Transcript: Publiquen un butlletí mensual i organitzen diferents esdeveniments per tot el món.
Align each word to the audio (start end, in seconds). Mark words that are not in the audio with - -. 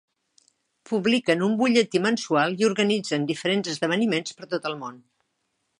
Publiquen 0.91 1.43
un 1.47 1.53
butlletí 1.59 2.01
mensual 2.07 2.57
i 2.63 2.67
organitzen 2.71 3.29
diferents 3.33 3.73
esdeveniments 3.75 4.39
per 4.41 4.53
tot 4.57 4.69
el 4.73 4.81
món. 4.85 4.99